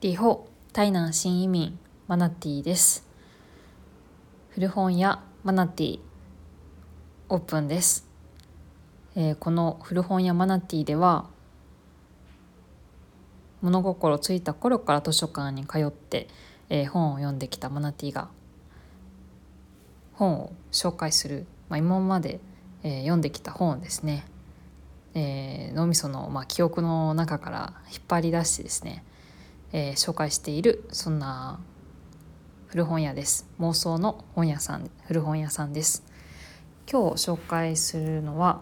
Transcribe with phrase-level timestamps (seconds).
[0.00, 3.04] リホ台南新移民マナティです。
[4.50, 5.98] 古本屋マナティ
[7.28, 8.06] オープンです、
[9.16, 11.26] えー、この古本屋マナティでは
[13.60, 16.28] 物心ついた頃から図書館に通って、
[16.68, 18.28] えー、本を読んできたマナティが
[20.12, 22.38] 本を紹介する、まあ、今まで、
[22.84, 24.24] えー、読んできた本ですね、
[25.14, 29.02] えー、脳みその、まあ、記憶の中から引っ張り出してですね、
[29.72, 31.60] えー、紹介しているそんな
[32.68, 33.46] 古本屋です。
[33.58, 36.04] 妄想の本屋さん古本屋さんです。
[36.90, 38.60] 今日紹介するのは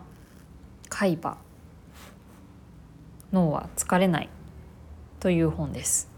[0.88, 1.38] 海馬
[3.32, 4.28] 脳は疲れない
[5.20, 6.08] という本です。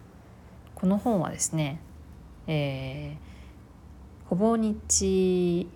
[0.74, 1.80] この本はですね、
[2.46, 5.68] えー、ほぼ日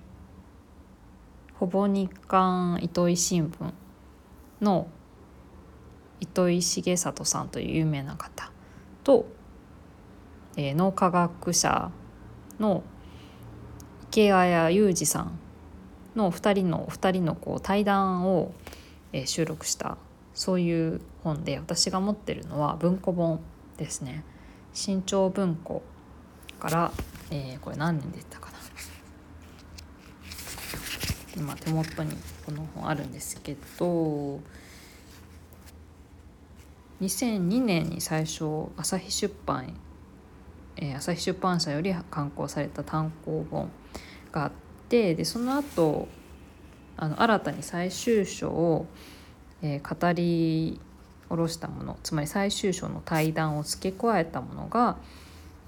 [1.54, 3.72] ほぼ日刊糸井新聞
[4.60, 4.88] の
[6.20, 8.51] 糸井重里さんという有名な方。
[9.04, 9.26] と、
[10.56, 11.90] えー、脳科学者
[12.58, 12.82] の
[14.10, 15.38] 池谷裕二さん
[16.14, 18.52] の2人の2人のこう対談を、
[19.12, 19.96] えー、収録した
[20.34, 23.40] そういう本で私が持ってるのは文庫本
[23.76, 24.24] ですね。
[24.74, 25.82] 新潮文庫
[26.58, 26.92] から、
[27.30, 28.58] えー、これ何年でいったかな。
[31.36, 34.40] 今手元にこの本あるんですけど
[37.02, 39.74] 2002年に最初朝日出版、
[40.76, 43.72] えー、朝日出版社より刊行された単行本
[44.30, 44.52] があっ
[44.88, 46.06] てでその後
[46.96, 48.86] あの新たに最終章を、
[49.62, 50.78] えー、語り
[51.28, 54.96] 下ろしたものつまり最終章の対談を付け加えたものが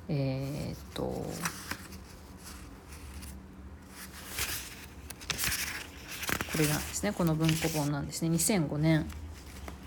[0.08, 1.26] えー、っとこ
[6.58, 7.10] れなんですね。
[7.10, 8.30] この文庫本なんですね。
[8.30, 9.08] 2005年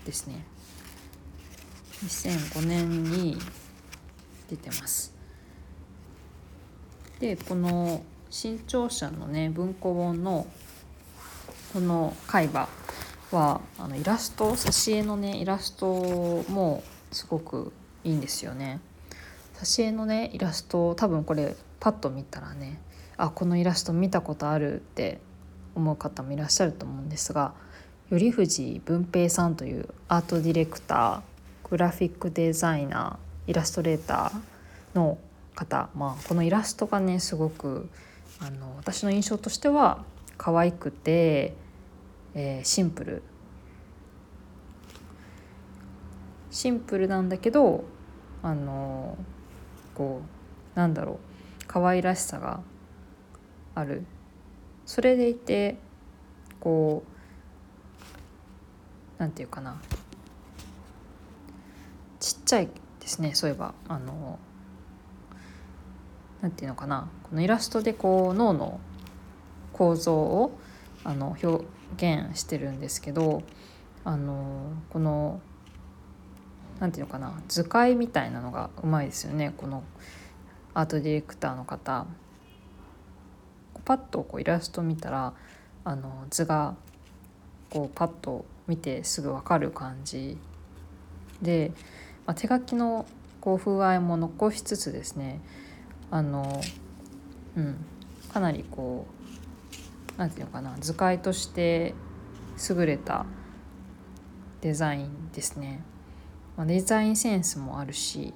[0.04, 0.44] ですね。
[2.04, 3.36] 2005年に
[4.48, 5.14] 出てます。
[7.20, 10.46] でこの新潮社のね文庫本の
[11.72, 12.68] この海馬
[13.32, 15.86] はあのイラスト挿絵のねイラスト
[16.48, 17.72] もすごく
[18.04, 18.80] いいんですよね。
[19.60, 22.80] 挿絵のねイラスト多分これパッと見たらね
[23.16, 25.20] あこのイラスト見たことあるって
[25.74, 27.52] 思う方もいらっしゃると思うんですが
[28.10, 31.37] 頼藤文平さんというアートディレクター
[31.70, 35.18] グラフィックデザイナーイラストレーターの
[35.54, 37.88] 方、まあ、このイラストがねすごく
[38.40, 40.04] あの私の印象としては
[40.36, 41.54] 可愛くて、
[42.34, 43.22] えー、シンプル。
[46.50, 47.84] シンプルなんだけど
[48.42, 49.18] あの
[49.94, 50.22] こ
[50.74, 51.18] うなんだろう。
[51.66, 52.60] 可愛らしさが
[53.74, 54.04] ある。
[54.86, 55.76] それでいて
[56.60, 57.02] こ
[59.18, 59.80] うなんていうかな。
[62.48, 62.68] ちゃい
[63.00, 63.74] ですねそういえば。
[63.88, 64.38] あの
[66.40, 67.08] なんていうのかな。
[67.24, 68.80] このイラストでこう脳の
[69.72, 70.58] 構造を
[71.04, 71.64] あの表
[71.96, 73.42] 現してるんですけど
[74.04, 75.40] あのこの
[76.80, 77.38] なんていうのかな。
[77.48, 79.52] 図解みたいなのがうまいですよね。
[79.56, 79.82] この
[80.72, 82.06] アートディレクターの方。
[83.84, 85.34] パッとこうイラスト見たら
[85.84, 86.76] あの図が
[87.68, 90.38] こうパッと見てすぐ分かる感じ
[91.42, 91.72] で、
[92.28, 93.06] まあ、手書きの
[93.40, 95.40] こう風合いも残しつつですね
[96.10, 96.60] あの、
[97.56, 97.76] うん、
[98.30, 101.94] かなりこう何て言うのかな図解として
[102.68, 103.24] 優れた
[104.60, 105.80] デザインですね。
[106.56, 108.34] まあ、デザインセンスもあるし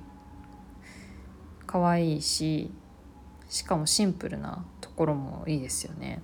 [1.66, 2.70] 可愛いし
[3.50, 6.22] しかもシンプルなところもいいですよね。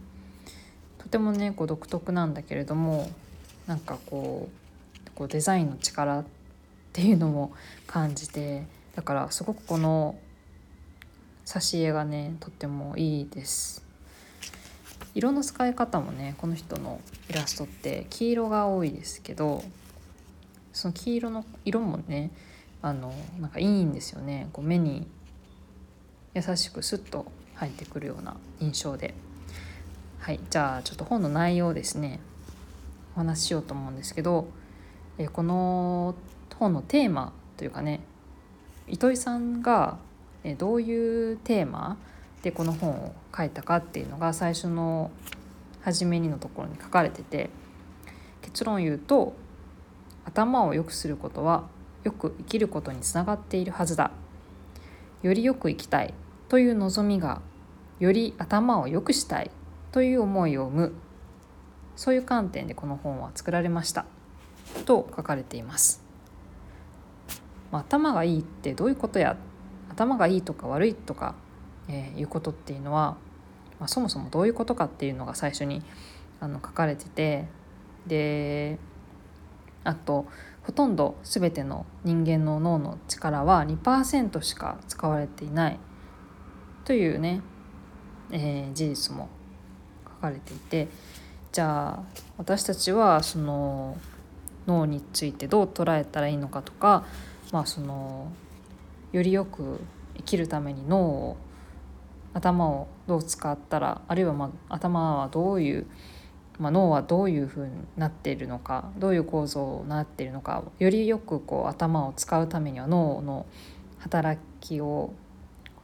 [0.97, 3.11] とてもねこう独特なんだけれども
[3.67, 6.25] なんかこうこうデザインの力
[6.99, 7.53] っていうのも
[7.87, 8.65] 感じて
[8.97, 10.19] だからすごくこの
[11.47, 13.85] 挿絵がねとってもいいです。
[15.15, 17.01] 色の使い方もねこの人の
[17.31, 19.63] イラストって黄色が多いですけど
[20.73, 22.33] その黄色の色もね
[22.83, 24.49] あのなんかいいんですよね。
[24.53, 25.07] こう目に
[26.35, 29.15] 優しくスッと入ってくるような印象で。
[30.19, 32.19] はいじゃあちょっと本の内容ですね。
[33.15, 34.49] お話ししようと思うんですけど
[35.17, 36.17] えこの
[36.59, 38.01] 本のテーマというかね
[38.87, 39.99] 糸井さんが
[40.57, 41.97] どういうテーマ
[42.43, 45.11] でこの本を書いたかっていうのが最初の
[45.83, 47.51] 初めにのところに書かれてて
[48.43, 49.35] 結論言うと
[50.25, 51.65] 頭を良くすることは
[52.05, 54.11] よく生きることにつながっているはずだ。
[55.23, 56.15] よりよく生きたい
[56.49, 57.43] という望みが
[57.99, 59.51] より頭を良くしたい
[59.91, 60.93] という思いを生む。
[61.97, 64.07] そういう観点でこの本は作られました。
[64.87, 66.08] と書かれています。
[67.71, 69.37] まあ、頭がいいってどういうことや
[69.91, 71.35] 頭がいいとか悪いとか、
[71.89, 73.17] えー、いうことっていうのは、
[73.81, 75.83] まあ、そもそもどういうことかっていうのが最初に
[76.41, 77.47] あの書かれてて
[78.07, 78.79] で
[79.85, 80.27] あと
[80.63, 85.79] ほとんど全ての人間の脳の力は2%しか使われていない
[86.85, 87.41] というね、
[88.31, 89.29] えー、事実も
[90.05, 90.89] 書かれていて
[91.53, 92.03] じゃあ
[92.37, 93.97] 私たちはその
[94.67, 97.07] 脳についてどう捉えたらいいのかとか、
[97.53, 98.31] まあ、その
[99.13, 99.81] よりよく
[100.17, 101.37] 生きるために脳を
[102.35, 105.87] 頭をどう使ったらあるいはまあ頭はどういう
[106.59, 113.47] まあ、脳はどういうふうになっているのかどういう構造になっているのかよりよくこう頭を使うためには脳の
[113.99, 115.13] 働きを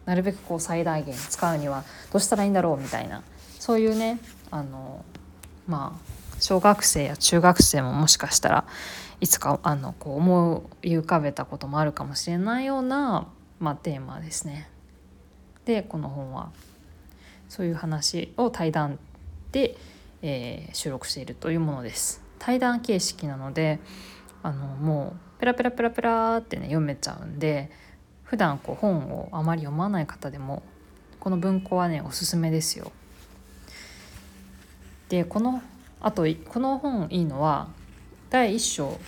[0.04, 3.22] なるべくこう最大限使うにはどうしたらいいんだろうみたいな
[3.58, 4.18] そういうね
[4.50, 5.04] あの
[5.66, 8.64] まあ小学生や中学生ももしかしたら
[9.20, 13.28] いつかあのこう思い浮かべたこともあるかもしれないような、
[13.58, 14.68] まあ、テーマですね。
[15.64, 16.50] でこの本は
[17.48, 18.98] そういう話を対談
[19.52, 19.76] で
[20.26, 22.22] えー、収録しているというものです。
[22.38, 23.78] 対談形式なので
[24.42, 27.70] あのもうペラペラペラペラってね読めちゃうんで
[28.22, 30.62] 普段こう本をあまり読まない方でも
[31.20, 32.90] この文庫はねおすすめですよ。
[35.10, 35.62] でこの
[36.00, 37.68] あとこの本いいのは
[38.34, 38.98] 第1章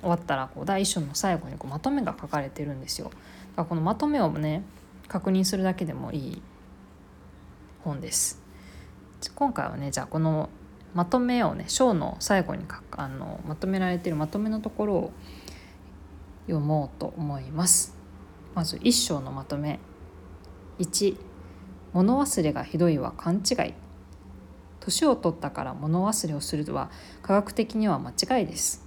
[0.00, 3.10] 終わったらこう第1章の最後にこうまとめが書かれてるんですよ。
[3.10, 3.16] だか
[3.56, 4.62] らこのまとめをね
[5.08, 6.42] 確認するだけでもいい
[7.84, 8.42] 本です。
[9.34, 10.48] 今回はねじゃあこの
[10.94, 15.12] まとめをね章の最後にかあのまとめられてるまとめのところを
[16.46, 17.94] 読もうと思います。
[18.54, 19.80] まず1章のまとめ
[20.78, 21.14] 1
[21.92, 23.74] 物忘れがひどいは勘違い
[24.90, 26.90] 年を取ったから物忘れをするとは
[27.22, 28.84] 科学的には間違いです。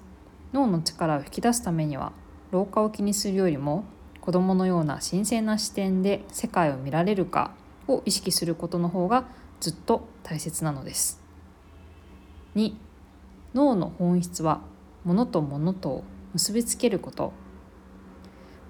[0.51, 2.11] 脳の力を引き出すためには
[2.51, 3.85] 老化を気にするよりも
[4.21, 7.51] 子供のような新鮮な視点で世界を見られるか
[7.87, 9.25] を意識することの方が
[9.59, 11.21] ずっと大切なのです。
[12.55, 12.75] 2
[13.53, 14.61] 脳の本質は
[15.03, 16.03] 物と物とを
[16.33, 17.33] 結びつけること。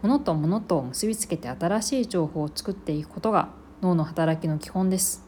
[0.02, 3.50] 物と物とを結びつけて新しい情報を作っていくことが
[3.82, 5.26] 脳の働きの基本です。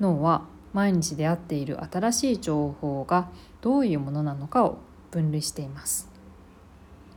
[0.00, 3.30] 脳は毎日出会っている新しい情報が
[3.62, 4.78] どういうものなのかを
[5.10, 6.10] 分類しています。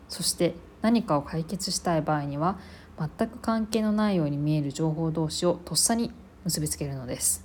[0.08, 2.60] そして何かを解決したい場合には
[2.98, 6.14] 全く関係のないように見える情報同士をとっさに
[6.46, 7.44] 結びつけるのです。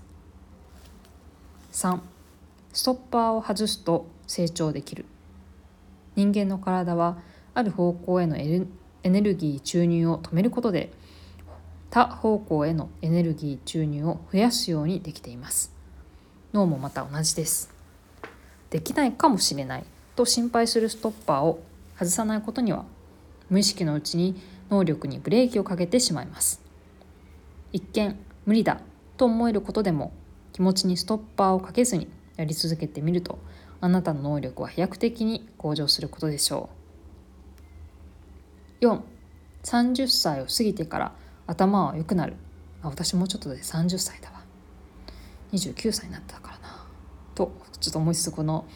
[1.73, 1.99] 3
[2.73, 5.07] ストッパーを外すと成長できる。
[6.15, 7.19] 人間の体は
[7.55, 8.67] ある方向へのエ
[9.05, 10.93] ネルギー注入を止めることで
[11.91, 15.73] 他方向へのエネルギー注入を増やすようにできています。
[16.53, 17.71] 脳もまた同じです。
[18.71, 19.85] できないかもしれない。
[20.15, 21.63] と心配するストッパーを
[21.99, 22.85] 外さないことには
[23.49, 24.35] 無意識のうちに
[24.71, 26.61] 能力にブレーキをかけてしまいます。
[27.73, 28.81] 一見無理だ
[29.17, 30.13] と思えることでも
[30.53, 33.39] 気持ちにストッパーをかけずにやり続けてみると
[33.81, 36.69] あなたの能力は飛躍的に向上することでしょ
[38.81, 38.85] う。
[39.65, 41.13] 430歳を過ぎてから
[41.47, 42.35] 頭は良くなる。
[42.83, 44.42] あ私もうちょっとで30歳だわ。
[45.53, 46.87] 29歳になったからな。
[47.35, 48.67] とちょっと思いつつこの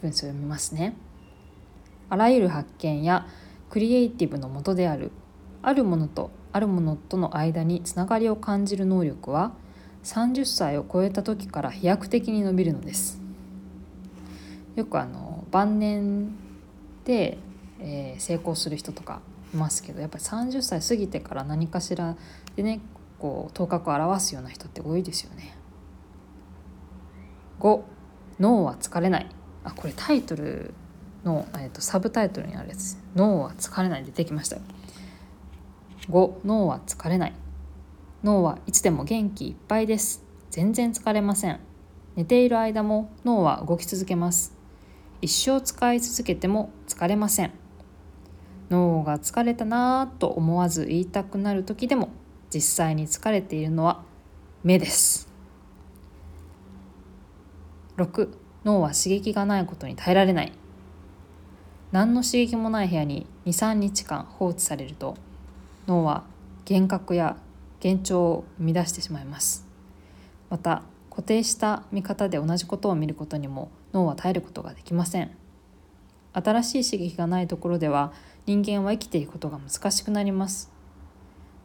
[0.00, 0.96] 文章を読みますね。
[2.10, 3.26] あらゆる発見や
[3.70, 5.10] クリエイティブのもとである
[5.62, 9.52] あるものとあるものとの間につながりを感じる能力は
[10.04, 13.20] 30歳を超えた時から飛躍的に伸びるのです。
[14.76, 16.30] よくあの晩年
[17.04, 17.38] で、
[17.80, 19.20] えー、成功する人とか
[19.52, 22.16] いますけどやっぱり30歳過ぎてから何かしら
[22.54, 22.80] でね
[23.18, 25.56] こう頭角を表すような人って多いですよね。
[27.60, 27.82] 5
[28.40, 29.28] 脳は疲れない。
[29.64, 30.72] あこれタイトル
[31.24, 34.56] の、えーと、サブタイトルにあるやつ「脳は疲れない」出てきました。
[34.56, 34.62] よ。
[36.08, 37.34] 5脳は疲れない。
[38.22, 40.24] 脳はいつでも元気いっぱいです。
[40.50, 41.60] 全然疲れません。
[42.16, 44.56] 寝ている間も脳は動き続けます。
[45.20, 47.52] 一生使い続けても疲れません。
[48.70, 52.10] 脳が疲れたなぁと思わず言いたくなる時でも
[52.52, 54.02] 実際に疲れているのは
[54.64, 55.28] 目です。
[57.96, 58.28] 6
[58.64, 60.52] 脳は刺激がないことに耐えられない。
[61.92, 65.16] 何の刺激もない部屋に23日間放置されると
[65.86, 66.24] 脳は
[66.68, 67.38] 幻覚や
[67.82, 69.66] 幻聴を生み出してしまいます。
[70.50, 75.30] また固定した見方で同じことを見ることにも脳は耐えることができません。
[76.32, 78.12] 新しい刺激がないところでは
[78.46, 80.77] 人間は生きていくことが難しくなります。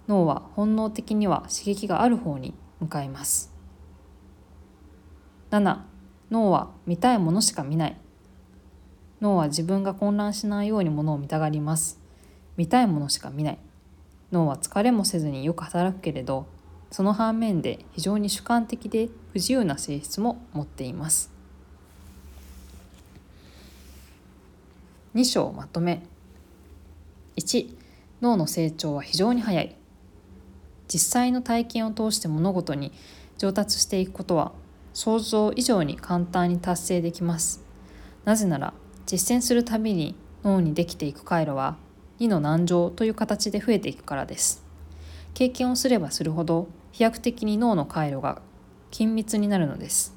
[0.07, 3.53] 脳は本能的には刺激がある方に向かいます。
[5.51, 5.77] 7
[6.31, 7.97] 脳は見たいものしか見ない。
[9.21, 11.99] 脳は自分が混乱しないようにものを見たがります。
[12.57, 13.59] 見たいものしか見ない。
[14.31, 16.47] 脳は疲れもせずによく働くけれど
[16.89, 21.31] その反面で非常に主観的で不自由な性質も持っています。
[25.15, 26.03] 2章まとめ。
[27.35, 27.67] 1
[28.21, 29.75] 脳の成長は非常に早い。
[30.87, 32.91] 実際の体験を通して物事に
[33.37, 34.51] 上達していくことは
[34.93, 37.63] 想像以上に簡単に達成できます。
[38.25, 38.73] なぜなら
[39.05, 41.77] 実践するたびに脳にできていく回路は
[42.19, 44.63] 2の難乗という形で増えていくからです。
[45.33, 48.41] 経験をすればするほど飛躍的に脳の回路が
[48.91, 50.13] 緊密になるのです。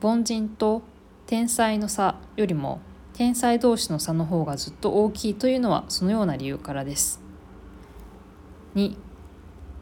[0.00, 0.82] 凡人と
[1.26, 2.80] 天才の差よりも
[3.14, 7.20] 天才同士の差の方がずっと大きいというのはそのような理由からです。
[8.76, 8.96] 2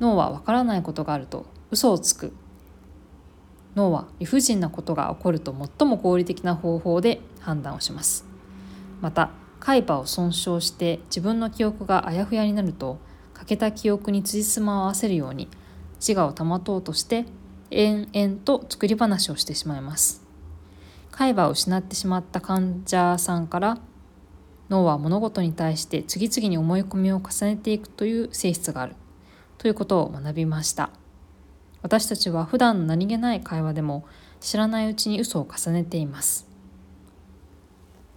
[0.04, 2.34] 脳はわからないことがあると嘘をつく。
[3.74, 8.26] 脳は理不尽なことが起こると最も合理的な方法で判断をします。
[9.00, 9.30] また
[9.60, 12.98] 海馬を損傷して自分の記憶があやふやになると
[13.32, 15.48] 欠けた記憶に辻褄を合わせるように
[15.94, 17.24] 自我を保とうとして
[17.70, 20.22] 延々と作り話をしてしまいます。
[21.12, 23.78] 海馬を失ってしまった患者さんから
[24.68, 28.96] 脳は物事に対して次々に思い込みを重ねていくという性質がある。
[29.64, 30.90] ということを学びました。
[31.80, 34.04] 私たちは普段の何気ない会話でも
[34.38, 36.46] 知らないうちに嘘を重ねています。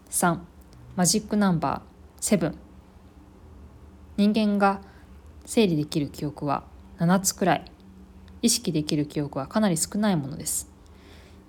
[0.09, 0.39] 3
[0.97, 2.53] マジックナンバー7
[4.17, 4.81] 人間が
[5.45, 6.65] 整理できる記憶は
[6.99, 7.71] 7つくらい。
[8.41, 10.69] 意識できる記憶はかなり少ないものです。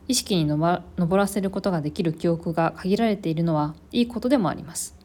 [0.07, 0.85] 意識に上
[1.17, 4.97] らせることができる記憶が限られているのはいいことでもあります。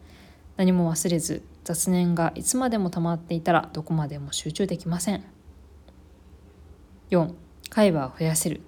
[0.56, 5.24] 何も忘れず雑念がいつまでも溜まっていたらどこまでも集中できません。
[7.10, 7.34] 4
[7.70, 8.62] 海馬を増やせる。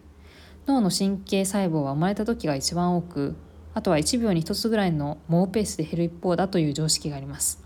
[0.67, 3.35] 脳の神経細胞は生まれた時が一番多く
[3.75, 7.61] あとは1秒に1つぐらいの猛ペースで減る一方だという常識があります。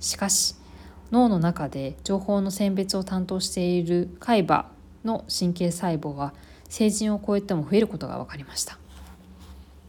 [0.00, 0.56] しかし
[1.12, 4.72] 脳の中で情報の選別を担当している海馬
[5.04, 6.34] の神経細胞は
[6.68, 8.78] 成人を超えても増えることが分かりました。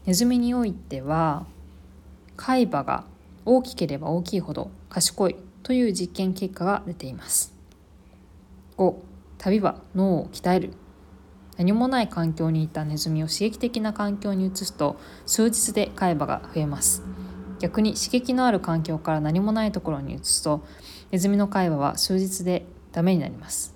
[0.06, 1.44] ネズミにおいては
[2.36, 3.04] 海馬が
[3.50, 7.56] 大きければ大きいほど賢いという実験結果が出ています。
[8.76, 8.94] 5
[9.38, 10.74] 旅は脳を鍛える。
[11.56, 17.02] 何もない環境にいたネズミを刺激的な環境に移すと数日で海馬が増えます。
[17.58, 20.62] 逆に刺激のある環境から何もないところに移すと
[21.10, 23.74] ネズミの海馬は数日でダメになります。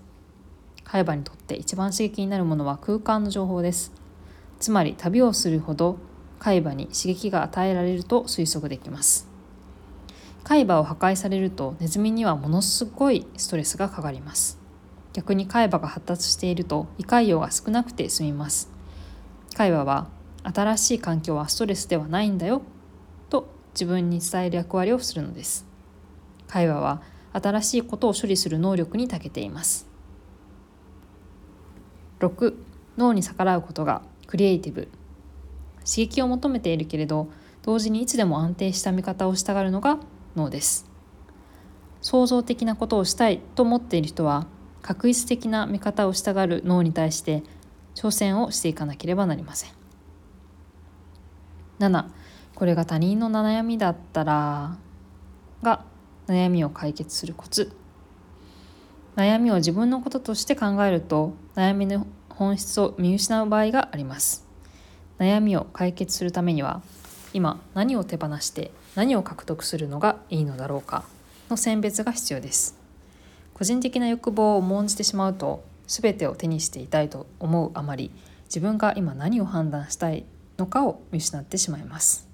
[0.85, 3.91] 海馬にとって一番刺激になるものは空間の情報です。
[4.61, 5.97] つまり旅をするほど
[6.39, 9.32] 海馬に刺激が与えられると推測できます。
[10.53, 14.59] 海馬を破壊されるとネズミにはものすごいストレスがかかります。
[15.15, 18.71] 逆に海馬が発達していると胃潰瘍が少なくて済みます。
[19.55, 20.09] 海馬は
[20.43, 22.61] 新しい環境はストレスではないんだよ
[23.31, 25.65] と自分に伝える役割をするのです。
[26.49, 27.01] 海馬は
[27.33, 29.89] 新しいことを処理する能力に長けています。
[32.21, 32.55] 6
[32.99, 34.89] 脳に逆らうことがクリエイティブ。
[35.79, 37.31] 刺激を求めているけれど
[37.63, 39.99] 同時にいつでも安定した見方をしたがるのが
[40.37, 40.91] 脳です。
[42.01, 44.47] 創造的なことをしたいと思っている人は
[44.83, 47.43] 確一的な見方をしたがる脳に対して
[47.95, 49.71] 挑戦をしていかなければなりません。
[51.79, 52.05] 7
[52.55, 54.77] これが他人の悩みだったら
[55.63, 55.85] が
[56.27, 57.73] 悩みを解決するコツ。
[59.17, 64.47] 悩みを自分のこととして考えると悩みの本質を見失う場合があります。
[65.19, 66.83] 悩みを解決するためには
[67.33, 71.05] 今何を手放して何を獲得するのがいいのだろうか
[71.49, 72.79] の選別が必要です。
[73.55, 78.11] 個人的な欲望を重んじてしまうと全てを手にしていたいと思うあまり
[78.45, 80.25] 自分が今何を判断したい
[80.59, 82.29] のかを見失ってしまいます。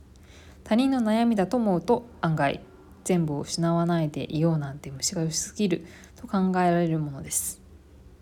[0.65, 2.61] 他人の悩みだと思うと案外
[3.05, 5.87] 全部を失わないでいようなんて虫が良すぎる
[6.17, 7.61] と考えられるものです。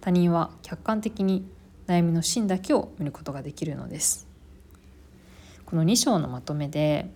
[0.00, 1.48] 他人は客観的に
[1.86, 4.28] 悩みの芯だけを見ることができるのです。
[5.64, 7.10] この2章のまとめで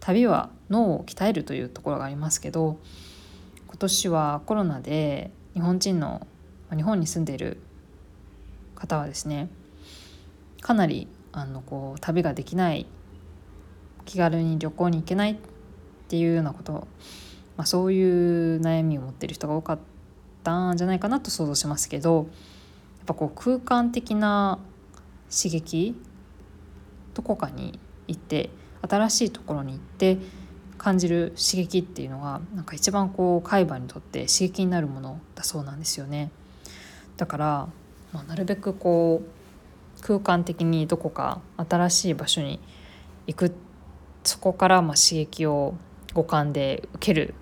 [0.00, 2.78] 旅は脳を鍛えるというところがありますけど
[3.66, 6.26] 今年はコロナで日本人の
[6.74, 7.58] 日本に住んでいる
[8.74, 9.48] 方はですね
[10.60, 12.86] かなりあのこう旅ができない
[14.04, 15.36] 気軽に旅行に行けないっ
[16.08, 16.72] ていうようなこと、
[17.56, 18.02] まあ、そうい
[18.56, 19.78] う悩みを持ってる人が多かっ
[20.42, 22.26] たんじゃないかなと想像しますけどやっ
[23.06, 24.58] ぱこう空間的な
[25.30, 25.94] 刺激
[27.14, 27.78] どこかに
[28.08, 28.50] 行って
[28.88, 30.18] 新しいところに行って
[30.78, 36.30] 感じる刺激っていうのがなんか一番こう海馬にとって刺激になるものだそうなんですよね。
[37.16, 37.68] だから、
[38.12, 42.60] まあ、なるべくこう空間的にどこか新しい場所に
[43.26, 43.54] 行く。
[44.24, 45.74] そこからま刺激を
[46.14, 47.34] 五感で受ける。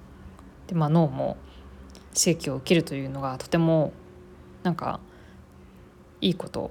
[0.67, 1.37] で、まあ、脳も
[2.15, 3.93] 刺激を受けるというのがとても
[4.63, 5.01] なんか
[6.21, 6.71] いいこと。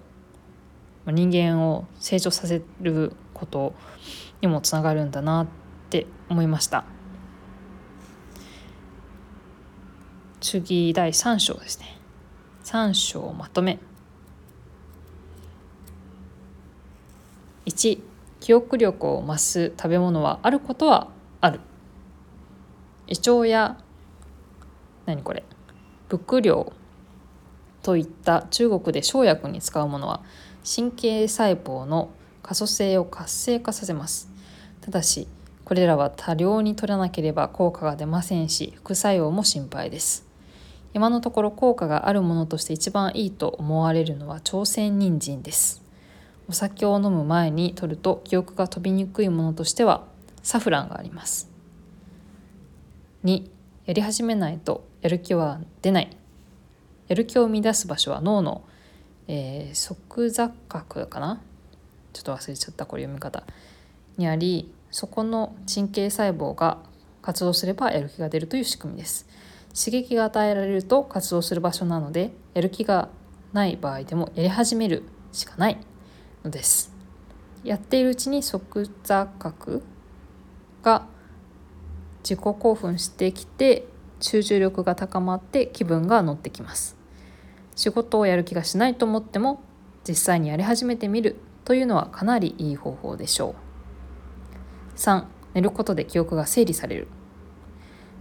[1.12, 3.74] 人間を成長させること
[4.42, 5.48] にもつながるんだなっ
[5.90, 6.86] て思いました。
[10.40, 11.98] 次第3章ですね。
[12.64, 13.80] 3章まとめ。
[17.66, 18.00] 1
[18.40, 21.10] 記憶力を増す食べ物はあることは
[21.42, 21.60] ある。
[23.08, 23.78] 胃腸や
[25.06, 25.44] 何これ。
[26.10, 26.72] 仏領
[27.82, 30.22] といった中国で生薬に使うものは
[30.64, 32.10] 神経細胞の
[32.48, 34.30] 可塑性を活性化させます。
[34.80, 35.28] ただし
[35.66, 40.26] これらは多量に取らなければ効果が出ませんし副作用も心配です。
[40.94, 45.84] 今のところ効果があるものとして一番いいと思われるのは朝鮮人参です。
[46.48, 50.06] お酒を飲む前に摂ると記憶が飛びにくいものとしては
[50.42, 51.50] サフランがあります。
[53.26, 53.44] 2
[53.86, 56.18] やり始めないとやる気は出ない。
[57.10, 58.64] やる気を生み出す場所は脳の、
[59.28, 61.42] えー、側座角かな
[62.18, 63.44] ちょっと忘れちゃったこれ読み方
[64.18, 66.80] にありそこの神経細胞が
[67.22, 69.28] 活動すればやる気が出るという仕組みです
[69.78, 73.10] 刺激が与えられると活動する場所なのでやる気が
[73.54, 75.78] ない場合でもやり始めるしかない
[76.44, 76.92] のです。
[77.64, 79.82] やっているうちに側座角
[80.82, 81.06] が
[82.24, 83.86] 自己興奮してきて
[84.20, 86.98] 集中力が高まって気分が乗ってきます。
[87.76, 89.62] 仕事をやる気がしないと思っても
[90.08, 91.36] 実際にやり始めてみる。
[91.68, 93.54] というのはかなりいい方法でしょ
[94.96, 94.98] う。
[94.98, 97.10] 3寝ることで記憶が整理される。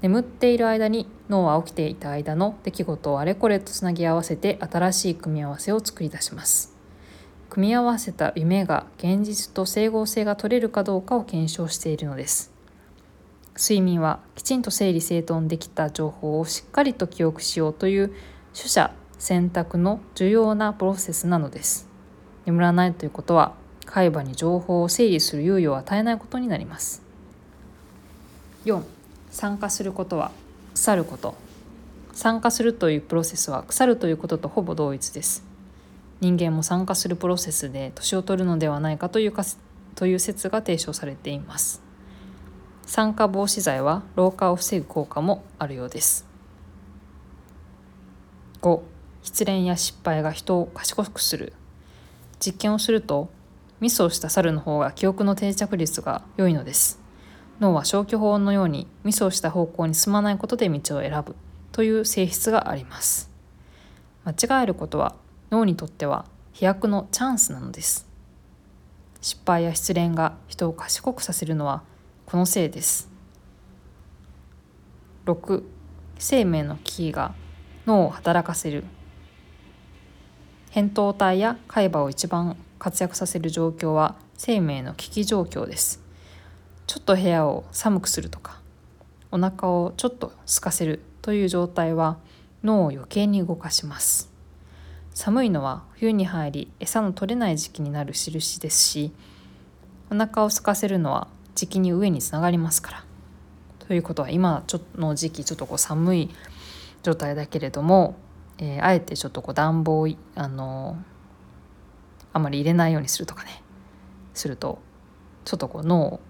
[0.03, 6.75] 眠っている間に脳は起きていた間の出来事をあれこれとつなぎ合わせて新しい組み合わせを作り出します。
[7.49, 12.53] 組み合わせた夢が現実と整合性が取れるかどうかを検証しているのです。
[13.57, 18.09] 睡眠はきちんと整理整頓できた情報をしっかりと記憶しようという
[18.53, 21.86] 取捨選択の重要なプロセスなのです。
[22.46, 23.54] 眠らないということは
[23.85, 27.02] 海馬に情報を整理する猶予を与えないことになります。
[28.64, 28.82] 4
[29.30, 30.32] 参加することは
[30.74, 31.35] 腐ること。
[32.12, 35.44] 参加するというプロセスは腐るということとほぼ同一です。
[36.20, 39.44] 人間も参加するプロセスで年を取るのではないかというか
[39.94, 41.82] という説が提唱されています。
[42.87, 46.26] 酸化防止剤は老化を防ぐ効果もあるようです。
[48.62, 48.80] 5
[49.22, 51.52] 失恋や失敗が人を賢くする。
[52.38, 53.29] 実験をすると
[53.81, 57.01] ミスをした猿の方が記憶の定着率が良いのです。
[57.61, 61.35] 脳は消去法のようにミスをした方向に進まないことで道を選ぶ
[61.72, 63.31] という性質があります。
[64.25, 65.14] 間違えることは
[65.51, 68.07] 脳にとっては飛躍のチャンスなのです。
[69.20, 71.83] 失敗や失恋が人を賢くさせるのは
[72.27, 73.11] このせいです。
[75.27, 75.62] 6
[76.18, 77.35] 生命の危機が
[77.87, 78.85] 脳を働かせる。
[80.77, 86.03] 扁桃体や海馬を一番活躍させる状況は生命の危機状況です
[86.87, 88.61] ちょっと部屋を寒くするとか
[89.31, 92.19] お腹をちょっと空かせるという状態は
[92.62, 94.31] 脳を余計に動かします
[95.15, 99.12] 寒いのは冬に入り餌の取れない時期になる印ですし
[100.11, 103.05] お腹を空かせるのは時期に上につながりますから。
[103.79, 106.31] ということは今ちょの時期ちょっとこう寒い
[107.03, 108.17] 状態だけれども、
[108.59, 110.97] えー、あえてちょっとこう暖房あの
[112.33, 113.62] あまり入れないようにするとかね。
[114.35, 114.79] すると
[115.45, 116.21] ちょっとこう脳を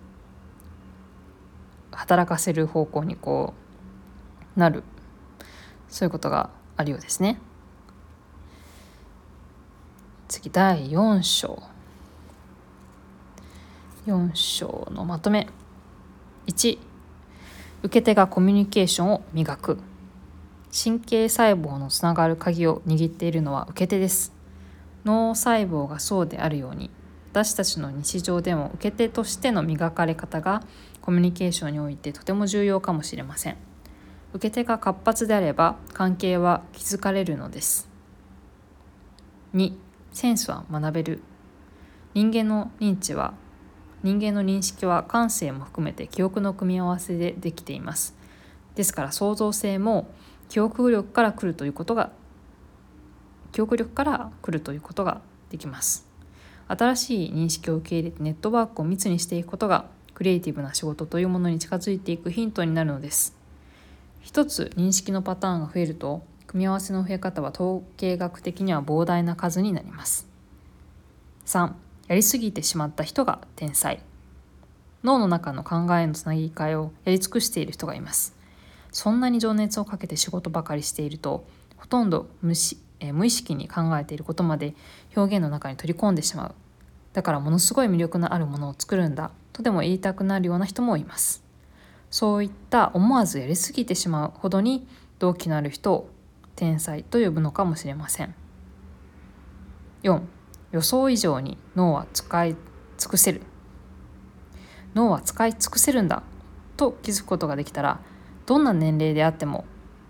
[1.91, 3.55] 働かせる方向にこ
[4.57, 4.83] うなる。
[5.89, 7.39] そういうことがあるようですね。
[10.29, 11.62] 次第4章。
[14.07, 15.49] 4章のまとめ。
[16.47, 16.79] 1
[17.83, 19.79] 受け手がコミュニケーションを磨く。
[20.72, 24.33] 神経細胞のつながる鍵を握っているのは受け手です。
[25.05, 26.90] 脳細胞がそうであるように
[27.31, 30.62] 私たちの日常でも受け手としての磨かれ方が
[31.00, 33.57] コミュニケーションにおいてとても重要かもしれません。
[34.33, 37.88] 受け手が活発であれば関係は築かれるのです。
[39.55, 39.74] 2
[40.12, 41.22] センスは学べる。
[42.14, 43.35] 人間の認知は
[44.02, 48.16] 人間の認識は感性も含めて記憶の組み合わせでできています。
[48.74, 50.09] ですから創造性も
[50.49, 52.11] 記憶力から来るということが
[53.53, 56.07] 記憶力から来るということができます。
[56.69, 63.35] 新しい認識を受け入れてネットワークを密にしていくことがクリエイティブな仕事というものに近づいていくヒントになるのです。
[64.21, 70.29] 一つ認識のパターンが増えると組み合わせの増え方は統計学的には膨大な数になります。
[71.47, 71.73] 3
[72.09, 74.03] やりすぎてしまった人が天才。
[75.03, 78.36] 脳の中の考えのつなぎ替えをやり尽くしている人がいます。
[78.97, 84.75] そんなに情熱をかけて仕事ばかりしているとほとんど無しえ無意識に考えていることまで
[85.15, 86.55] 表現の中に取り込んでしまう。
[87.13, 91.45] だからものすごい魅力のあるものを作るんだとでも言いたくなるような人もいます。
[92.11, 96.09] そういった思わずやりすぎてしまうほどに動機のある人を
[96.55, 98.35] 天才と呼ぶのかもしれません。
[100.05, 100.23] 4
[100.73, 102.57] 予想以上に脳は使い
[102.97, 103.43] 尽くせる。
[104.95, 106.23] 脳は使い尽くせるんだ
[106.79, 108.01] と気づくことができたら
[108.47, 109.65] どんな年齢であっても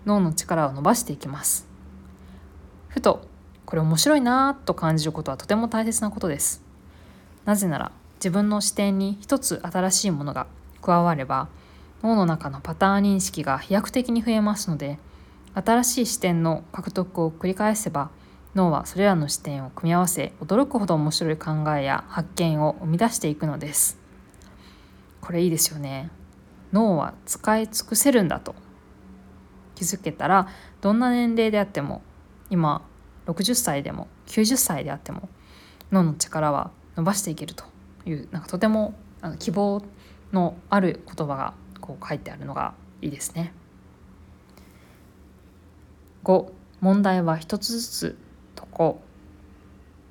[0.05, 1.67] 脳の力を伸ばしていきます。
[2.87, 3.27] ふと
[3.65, 6.63] これ面白いなと感じることはとても大切なことです。
[7.45, 10.47] なぜなら自分の視点に一つ新しいものが
[10.81, 11.49] 加われば
[12.03, 14.99] 脳の中のパターン認識が飛躍的に増えますので
[15.53, 18.09] 新しい視点の獲得を繰り返せば
[18.55, 23.97] 脳はそれらの視点を組み合わせ驚くほど面白い考えや発見を生み出していくのです。
[25.21, 26.09] これいいですよね。
[26.71, 28.55] 脳は使い尽くせるんだと
[29.75, 30.47] 気づけたら
[30.81, 32.01] どんな年齢であっても
[32.49, 32.81] 今
[33.27, 35.29] 60歳でも90歳であっても
[35.91, 37.63] 脳の力は伸ばしていけると
[38.05, 39.81] いうなんかとてもあの希望
[40.31, 43.53] のある言葉がこう書いてあるのがいいですね。
[46.23, 46.51] 5
[46.81, 48.17] 問題は一つずつ
[48.55, 49.01] 解こ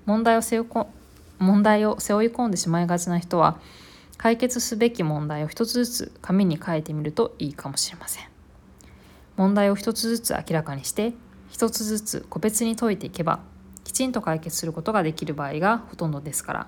[0.06, 0.86] う問題を背負
[1.38, 3.60] 問題を背負い込んでしまいがちな人は
[4.18, 8.28] 解決すべき問題を一つずつ紙に書いてみるといいかもしれません。
[9.36, 11.12] 問題を一つずつ明らかにして
[11.50, 13.40] 一つずつ個別に解いていけば
[13.84, 16.66] きちんと解決することができる場合がほとんどですから。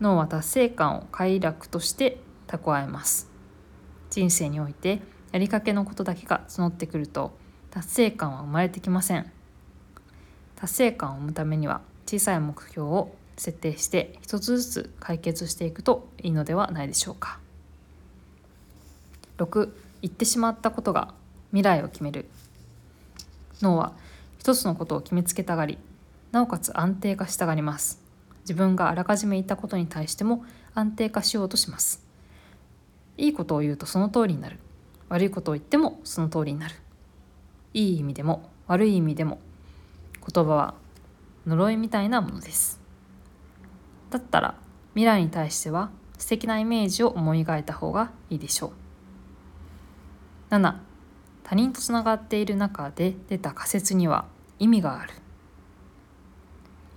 [0.00, 3.28] 脳は達成感を快楽として蓄えます。
[4.10, 7.36] 人生においてやりかけのことだけが募ってくると
[7.70, 9.30] 達成感は生まれてきません。
[10.56, 17.38] 達成感を生むためには小さい目標を設定して一つずつ解決していくといいのではないでしょうか。
[19.38, 19.72] 6
[20.02, 21.14] 言ってしまったことが
[21.50, 22.26] 未来を決める。
[23.62, 23.92] 脳は
[24.38, 25.78] 一つのことを決めつけたがり
[26.32, 28.00] なおかつ安定化したがります。
[28.40, 32.04] 自分があらかじめ言ったことに対しても安定化しようとします。
[33.16, 34.58] いいことを言うとその通りになる。
[35.08, 36.74] 悪いことを言ってもその通りになる。
[37.74, 39.38] いい意味でも悪い意味でも
[40.20, 40.74] 言葉は
[41.46, 42.87] 呪いみたいなものです。
[44.10, 44.54] だったら
[44.94, 48.72] 未来に対しては素敵なイメージを思い描いた方がいいでしょ
[50.50, 50.54] う。
[50.54, 50.74] 7
[51.44, 54.26] 他人とつながっている中で出た仮説には
[54.58, 55.12] 意味がある。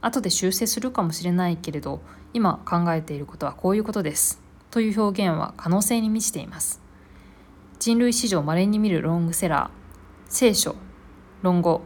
[0.01, 2.01] 後で修正するかもしれないけれど
[2.33, 4.41] 今考えていることはこういうことです。
[4.71, 6.81] という表現は可能性に満ちています。
[7.79, 9.69] 人類史上稀に見るロングセラー
[10.27, 10.75] 聖書
[11.41, 11.81] 論語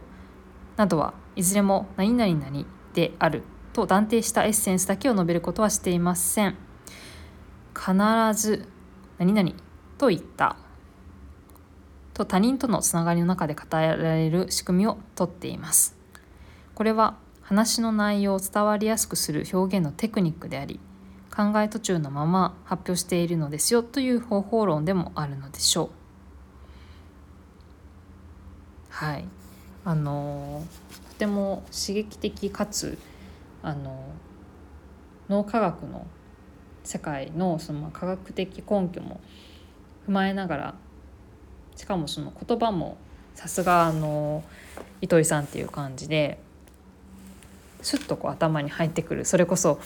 [0.76, 3.42] などはいずれも何々々である。
[3.76, 6.56] と断定したエッセンスだけを述べることはしていません。
[7.74, 7.92] 必
[8.34, 8.66] ず
[9.18, 9.52] 何々
[9.98, 10.56] と言った。
[12.14, 15.94] と他人とのつながりの中で語られる仕組みをとっています。
[16.74, 20.80] これは話の内容を伝わりやすくする表現のテクニックであり
[21.30, 25.90] 考え途中のまま発表しているのですよという方法論でもあるのでしょう。
[28.88, 29.28] はい。
[29.84, 30.64] あの
[31.10, 32.96] とても刺激的かつ
[33.66, 33.98] あの
[35.28, 36.06] 脳科学の
[36.84, 39.20] 世界のその科学的根拠も
[40.06, 40.74] 踏まえながら
[41.74, 42.96] しかもその言葉も
[43.34, 44.44] さすがあの
[45.00, 46.38] 糸井さんっていう感じで
[47.82, 49.24] すっとこう頭に入ってくる。
[49.24, 49.80] それこそ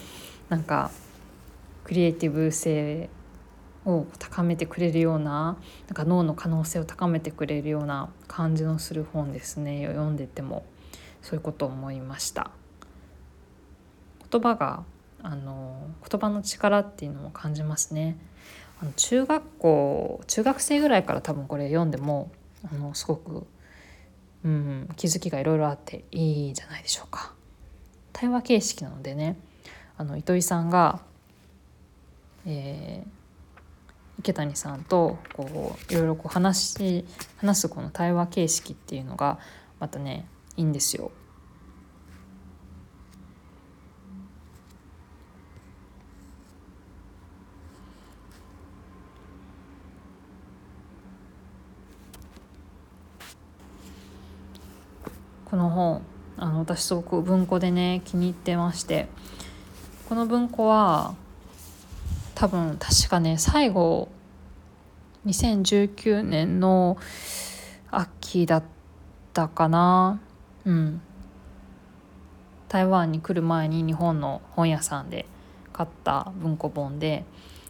[0.49, 0.91] なんか
[1.83, 3.09] クリエイティブ性
[3.83, 9.87] を高めてくれるようななんか脳の可能性を高めてくれるような感じのする本ですね。
[9.87, 10.65] 読んでても。
[11.23, 12.51] そういうことを思いました。
[14.31, 14.83] 言葉が
[15.21, 18.17] あの言葉の力っていうのも感じますね。
[18.81, 22.31] あの中学校中学生ぐらいから多分これ読んでも
[22.71, 23.45] あのすごく、
[24.43, 27.33] うん、気づきがいろいろあっていいんじゃないでしょうか。
[28.13, 29.37] 対話形式なのでね
[29.97, 31.01] あの糸井さんが、
[32.45, 37.05] えー、池谷さんとこういろいろこう話し
[37.37, 39.39] 話すこの対話形式っていうのが
[39.79, 41.11] またねいいんですよ。
[55.51, 56.01] この本
[56.37, 59.09] あの私すごく文庫でね気に入ってまして
[60.07, 61.13] この文庫は
[62.35, 64.09] 多分確かね最後
[65.25, 66.97] 2019年の
[67.91, 68.63] 秋だっ
[69.33, 70.19] たかな。
[70.65, 71.01] うん。
[72.69, 75.25] 台湾に来る前に日本の本屋さんで
[75.73, 77.25] 買った文庫本で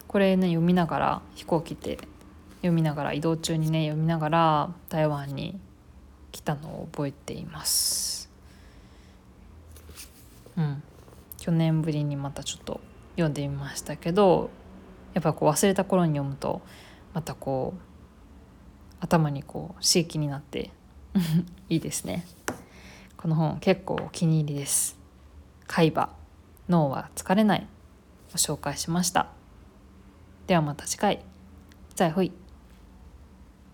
[0.06, 1.98] これね読みながら飛行機で
[2.58, 5.58] 読みながら移動中にね読みながら台湾に
[6.32, 8.30] 来たのを覚えています。
[10.56, 10.82] うん。
[11.38, 12.80] 去年ぶりにまたちょっと
[13.12, 14.50] 読んでみましたけど
[15.12, 16.62] やっぱこう忘れた頃に読むと
[17.14, 17.80] またこう
[19.00, 20.70] 頭にこう刺激になって
[21.68, 22.24] いいですね。
[23.16, 24.96] この本結構お気に入りです。
[25.66, 26.14] 海馬
[26.68, 27.66] 脳は疲れない
[28.30, 29.28] を紹介しました。
[30.46, 31.24] ではまた次回。
[31.94, 32.41] 再会。